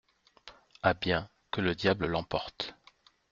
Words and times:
Ah 0.81 0.95
bien! 0.95 1.29
que 1.51 1.61
le 1.61 1.75
diable 1.75 2.07
l’emporte! 2.07 2.73